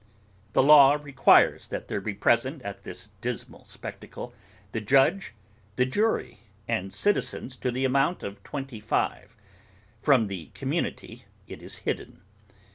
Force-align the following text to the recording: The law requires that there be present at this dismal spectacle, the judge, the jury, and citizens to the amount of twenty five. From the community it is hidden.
The 0.53 0.63
law 0.63 0.93
requires 0.99 1.67
that 1.67 1.87
there 1.87 2.01
be 2.01 2.15
present 2.15 2.63
at 2.63 2.81
this 2.83 3.09
dismal 3.21 3.65
spectacle, 3.65 4.33
the 4.71 4.81
judge, 4.81 5.35
the 5.75 5.85
jury, 5.85 6.39
and 6.67 6.91
citizens 6.91 7.55
to 7.57 7.69
the 7.69 7.85
amount 7.85 8.23
of 8.23 8.41
twenty 8.41 8.79
five. 8.79 9.35
From 10.01 10.25
the 10.25 10.47
community 10.55 11.25
it 11.47 11.61
is 11.61 11.75
hidden. 11.85 12.23